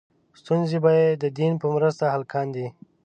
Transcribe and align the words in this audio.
ستونزې 0.39 0.77
به 0.83 0.91
یې 0.99 1.07
د 1.21 1.23
دین 1.37 1.53
په 1.61 1.67
مرسته 1.75 2.03
حل 2.13 2.23
کاندې. 2.33 2.65